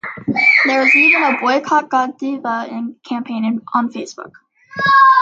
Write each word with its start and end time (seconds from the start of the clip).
There 0.65 0.87
is 0.87 0.95
even 0.95 1.21
a 1.23 1.37
Boycott 1.39 1.87
Godiva 1.87 2.65
campaign 3.05 3.61
on 3.75 3.91
Facebook. 3.93 4.31